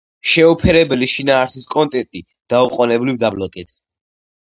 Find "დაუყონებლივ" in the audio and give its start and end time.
2.55-3.25